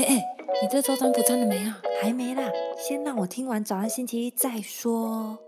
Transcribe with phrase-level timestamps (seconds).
[0.00, 1.78] 哎哎，你这周占卜占了没啊？
[2.00, 5.38] 还没啦，先让我听完早安星期一再说。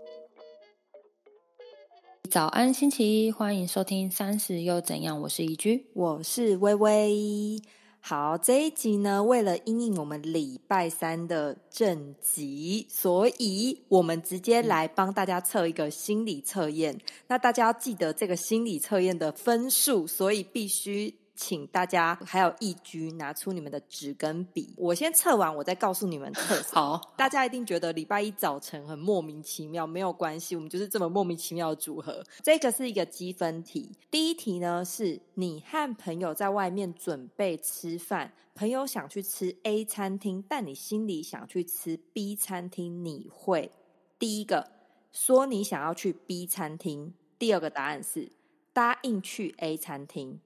[2.29, 5.19] 早安星期一，欢迎收听三十又怎样？
[5.21, 7.59] 我是宜居，我是微微。
[7.99, 17.01] 好，这一集呢，为了应应我们礼拜三的正集，所以我们直接来帮大家测一个心理测验。
[17.27, 21.15] 那大家要记得这个心理测验的分数，所以必须。
[21.35, 26.61] 请大家还有易居拿出你们的纸跟笔，我先测完，我再告诉你们测。
[26.71, 32.23] 好，大家一定觉得礼拜一早晨很莫名其妙，没有关系，我们就是这么莫名其妙的组合。
[32.43, 43.71] 这个是一个积分题，第一题呢是你和朋友在外面准备吃饭，朋友想去吃 A 餐厅，但你心里想去吃 B 餐厅，你会
[44.19, 44.69] 第一个
[45.11, 48.31] 说你想要去 B 餐厅，第二个答案是
[48.71, 50.39] 答应去 A 餐厅。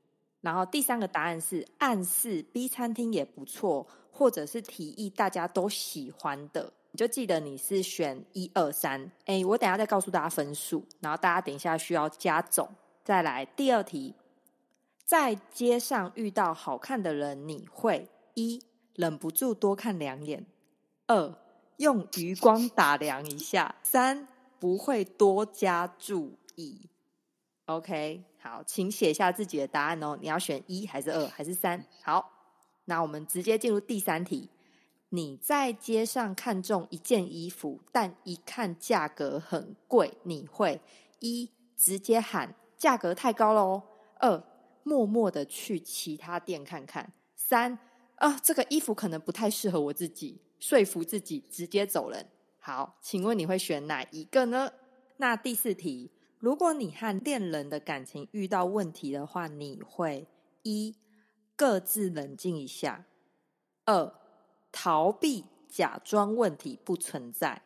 [0.48, 9.12] 然后第三个答案是暗示 B 餐厅也不错，或者是提议大家都喜欢的，你就记得你是选一二三。
[9.25, 12.66] 哎，我等下再告诉大家分数，然后大家等一下需要加总。
[13.03, 14.16] 再来第二题，
[15.03, 18.64] 在街上遇到好看的人，你会一
[18.95, 20.45] 忍不住多看两眼，
[21.08, 21.36] 二
[21.75, 24.30] 用余光打量一下，三
[24.62, 26.88] 不会多加注意。
[27.68, 28.23] OK。
[28.40, 30.18] 好，请写下自己的答案哦。
[30.22, 31.86] 你要选一还是二还是三？
[32.02, 32.32] 好，
[32.86, 34.50] 那我们直接进入第三题。
[35.09, 40.82] 你在街上看中一件衣服，但一看价格很贵，你会
[41.20, 43.84] 一直接喊价格太高了哦。
[44.20, 44.44] 二
[44.84, 47.14] 默默的去其他店看看。
[47.36, 47.78] 三
[48.16, 52.26] 啊，这个衣服可能不太适合我自己，说服自己直接走人。
[52.59, 54.72] 好，请问你会选哪一个呢？
[55.18, 56.12] 那第四题。
[56.40, 60.28] 如果你和恋人的感情遇到问题的话，你会
[60.64, 60.96] 一
[61.56, 63.06] 各自冷静一下，
[63.86, 64.14] 二
[64.72, 67.64] 逃避假装问题不存在，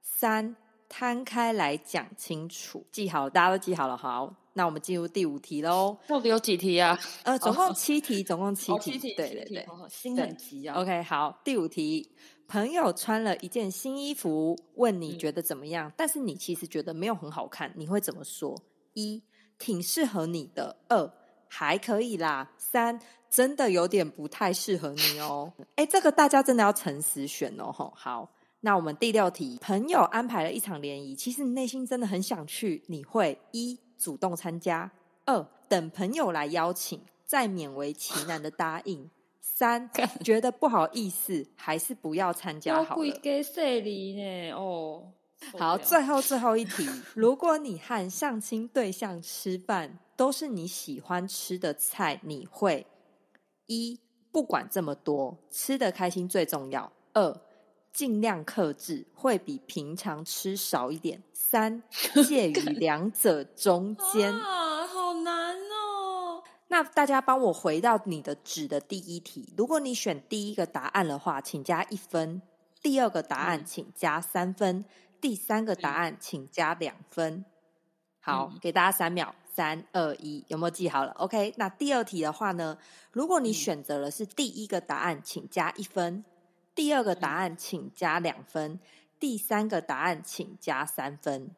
[0.00, 0.56] 三
[0.88, 2.86] 摊开来讲清楚。
[2.90, 3.96] 记好，大家都记好了。
[3.96, 5.96] 好，那我们进入第五题喽。
[6.08, 6.98] 到底有几题啊？
[7.24, 9.14] 呃，总共七题，总共七题。
[9.14, 10.80] 对对对，心很急啊。
[10.80, 12.10] OK，好，第五题。
[12.46, 15.90] 朋友穿了一件新衣服，问你觉得怎么样？
[15.96, 18.54] 但是你其实觉得没有很好看，你会怎么说？
[18.92, 19.22] 一
[19.58, 21.10] 挺适合你的，二
[21.48, 23.00] 还可以啦，三
[23.30, 25.52] 真的有点不太适合你哦。
[25.76, 27.72] 哎，这个大家真的要诚实选哦。
[27.72, 34.90] 吼，好，那我们第六题，朋友安排了一场联谊，其实你内心真的很想去，你会一主动参加，
[35.24, 39.08] 二等朋友来邀请，再勉为其难的答应。
[39.40, 39.88] 三
[40.22, 43.00] 觉得不好意思，还是不要参加好了。
[44.12, 44.52] 呢？
[44.52, 45.10] 哦，
[45.58, 52.86] 好，最后最后一题，如果你和相亲对象吃饭都是你喜欢吃的菜，你会
[53.68, 53.98] 一
[54.30, 57.40] 不管这么多，吃的开心最重要；二
[57.94, 61.80] 尽量克制，会比平常吃少一点；三
[62.26, 64.32] 介于两者中间。
[64.34, 69.54] 啊，好难哦那大家帮我回到你的纸的第一题。
[69.56, 72.40] 如果你选第一个答案的话，请加一分；
[72.82, 74.82] 第二个答案请加三分；
[75.20, 77.44] 第三个答案请加两分。
[78.18, 81.54] 好，给大家三秒，三二一，有没有记好了？OK。
[81.58, 82.76] 那第二题的话呢？
[83.12, 86.24] 如果你选择了是第一个答案，请加一分；
[86.74, 88.78] 第二个答案请加两分；
[89.18, 91.50] 第三个答案请加三分。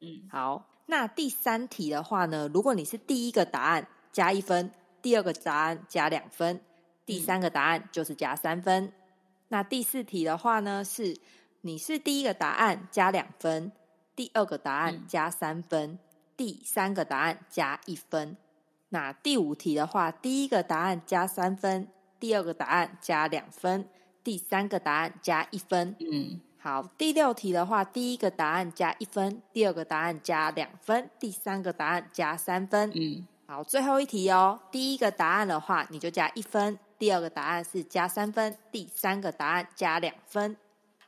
[0.00, 0.68] 嗯，好。
[0.86, 2.48] 那第三题的话呢？
[2.52, 3.86] 如果你是第一个答案。
[4.12, 4.70] 加一分，
[5.00, 6.60] 第二个答案加两分，
[7.06, 8.92] 第三个答案就是加三分。
[9.48, 11.16] 那第四题的话呢，是
[11.62, 13.72] 你是第一个答案加两分，
[14.14, 15.98] 第二个答案加三分，
[16.36, 18.36] 第三个答案加一分。
[18.90, 21.88] 那第五题的话，第一个答案加三分，
[22.20, 23.88] 第二个答案加两分，
[24.22, 25.94] 第三个答案加一分。
[26.00, 26.82] 嗯，好。
[26.96, 32.90] 第六题的话，第一个答案加一分，第二个答案加两分，第三个答案加三分。
[32.94, 33.26] 嗯。
[33.46, 34.58] 好，最后一题哦。
[34.70, 40.56] 第一个答案的话，你就加一分；第二个答案是加三分；第三个答案加两分。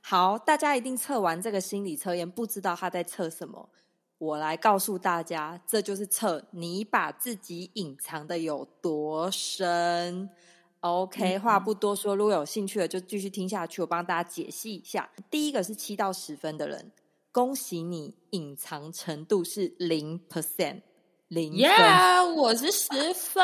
[0.02, 3.70] 好，大家一定测完这个心理测验，不知道他在测什么。
[4.18, 10.28] 我来告诉大家，这就是测你把自己隐藏的有多深。
[10.84, 15.08] OK，话不多说，如果有兴趣的就继续听下去，我帮大家解析一下。
[15.30, 16.92] 第一个是七到十分的人，
[17.32, 20.82] 恭喜你，隐藏程度是零 percent。
[21.28, 23.42] 零分，我是十分，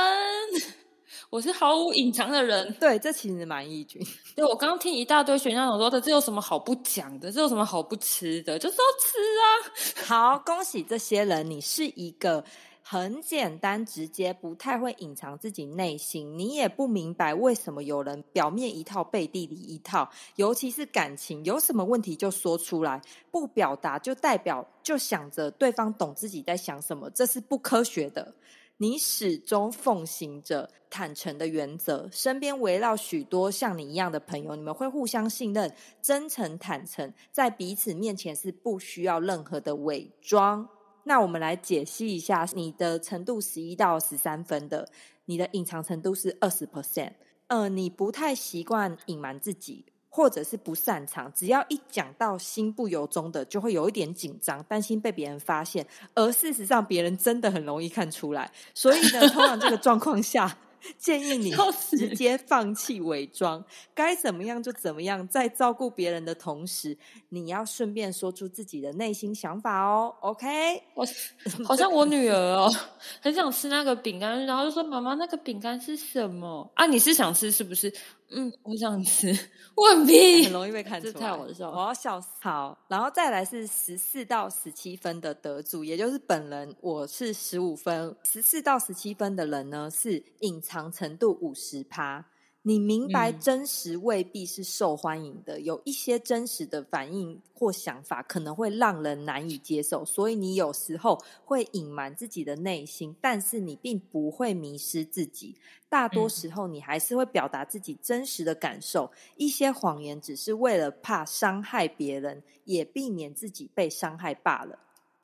[1.31, 2.71] 我是毫无隐藏的人。
[2.75, 4.07] 对，这其实蛮易君。
[4.37, 7.33] 对我刚刚听一大堆选项，我说的这有什么好不讲的？
[7.33, 8.59] 这有什么好不吃的？
[8.59, 10.05] 就是要吃啊！
[10.07, 12.45] 好，恭喜这些人，你是一个
[12.93, 16.37] 很简单直接，不太会隐藏自己内心。
[16.37, 20.11] 你也不明白为什么有人表面一套，背地里一套。
[20.35, 23.01] 尤其是感情，有什么问题就说出来，
[23.31, 28.35] 不表达就代表就想着对方懂自己在想什么，这是不科学的。
[28.79, 35.73] 你始终奉行着坦诚的原则，身边围绕许多像你一样的朋友，你们会互相信任、
[36.03, 40.69] 真诚坦诚，在彼此面前是不需要任何的伪装。
[41.05, 44.89] 那我们来解析一下，你的程度十一到十三分的，
[45.25, 47.13] 你的隐藏程度是二十 percent。
[47.47, 49.85] 呃，你不太习惯隐瞒自己。
[50.13, 55.87] 或者是不擅长，只要一讲到心不由衷的，就会有一点紧张，担心被别人发现。
[56.17, 58.51] 而事实上，别人真的很容易看出来。
[58.75, 60.59] 所以呢，通常这个状况下。
[60.99, 61.53] 建议你
[61.91, 66.97] 直接放弃伪装，该怎么样就怎么样，在照顾别人的同时，
[67.29, 70.15] 你要顺便说出自己的内心想法哦。
[70.21, 71.07] OK，我
[71.65, 72.73] 好像我女儿哦，
[73.21, 77.93] 很想吃那个饼干，然后就说：“妈妈，那个饼干是什么？”啊，你是想吃是不是？
[78.31, 79.37] 嗯，我想吃。
[79.75, 82.29] 问屁，很容易被看出来，太好笑，我要笑死。
[82.41, 88.15] 好，然后再来是十四到十七分的得主，也就是本人，我是十五分。
[88.23, 92.25] 十四到十七分的人呢，是隐藏程度五十趴。
[92.63, 105.57] 你明白真实未必是受欢迎的，有一些真实的反应或想法可能会让人难以接受，所以你有时候会隐瞒自己的内心，但是你并不会迷失自己。
[105.89, 109.11] 大多时候，你还是会表达自己真实的感受。
[109.37, 114.79] 一些谎言只是为了怕伤害别人，也避免自己被伤害罢了。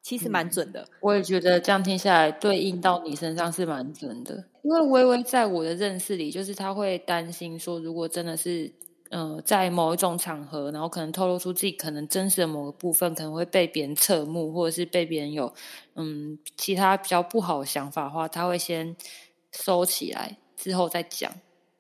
[0.07, 4.45] 其实蛮准的，我也觉得这样听下来，对应到你身上是蛮准的。
[4.63, 8.73] 因为微微在我的认识里，就是他会担心说，如果真的是，
[9.11, 15.53] 呃，在某一种场合，然后可能透露出自己可能真实的某个部分，可能会被别人侧目，或者是被别人有
[15.97, 18.95] 嗯其他比较不好的想法的话，他会先
[19.51, 21.33] 收起来，之后再讲。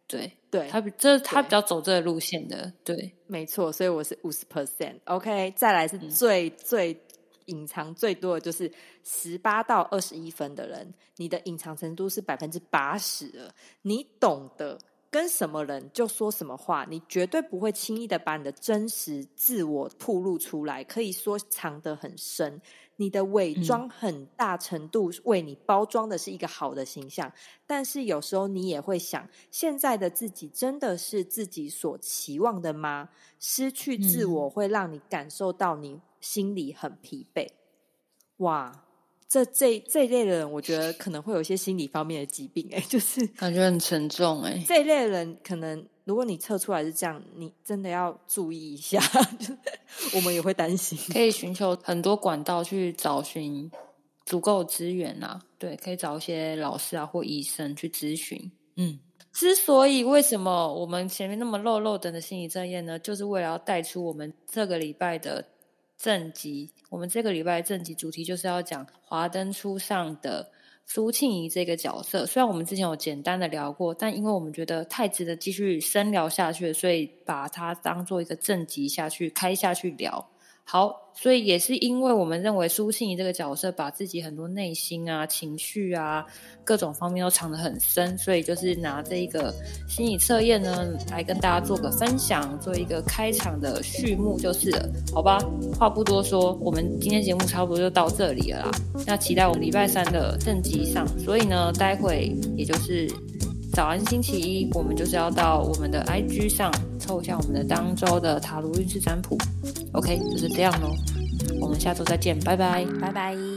[0.08, 3.70] 对，对他比这他比较走这个路线的，对，没错。
[3.72, 4.94] 所以我是五十 percent。
[5.04, 7.00] OK，再来是最最。
[7.46, 8.70] 隐藏最多的就是
[9.02, 13.54] 十八到二十一分的人，你的隐藏程度是百分之八十了。
[13.82, 14.78] 你懂得
[15.10, 22.60] 跟什么人就说什么话，你绝对不会轻易的把你的真实自我吐露出来，可以说藏得很深。
[22.98, 27.30] 你的伪装很大程度为你包装的是一个好的形象，
[27.66, 33.10] 但是有时候你也会想，现在的自己真的是自己所期望的吗？
[33.38, 36.00] 失去自我会让你感受到你。
[36.26, 37.46] 心里很疲惫，
[38.38, 38.82] 哇！
[39.28, 44.62] 这这这一类的人，我觉得可能会有一些心理方面的疾病，哎，就是感觉很沉重，哎。
[44.66, 49.00] 这一类的人，可能如果你测出来是这样，你真的要注意一下，
[50.14, 50.98] 我们也会担心。
[51.12, 53.70] 可以寻求很多管道去找寻
[54.24, 58.50] 足够资源啊，对，可以找一些老师啊或医生去咨询。
[58.76, 58.98] 嗯，
[59.32, 62.98] 之所以为什么我们前面那么漏漏等的心理测验呢？
[62.98, 65.44] 就是为了要带出我们这个礼拜的。
[65.98, 70.50] 正集，我们这个礼拜正集主题就是要讲华灯初上的
[70.84, 72.26] 苏庆怡这个角色。
[72.26, 80.30] 虽然我们之前有简单的聊过，但因为我们觉得太值得继续深聊下去，所以把它当做一个正集下去开下去聊。
[80.68, 86.26] 好，所以也是因为我们认为苏庆怡这个角色把自己很多内心啊、情绪啊
[86.64, 89.54] 各种方面都藏得很深，所以就是拿这一个
[89.88, 95.38] 心理测验呢来跟大家做个分享，做一个开场的序幕就是了，好吧？
[95.78, 98.70] 话不多说，我们今天节目差不多就到这里了啦。
[99.06, 103.08] 那期待我们礼拜三的正集上，所以呢，待会也就是
[103.72, 106.72] 早安星期一，我们就是要到我们的 IG 上
[107.06, 109.38] 抽一下我们的当周的塔罗运势占卜。
[109.92, 110.94] OK，就是这样喽。
[111.60, 113.55] 我们下周再见，拜拜，拜拜。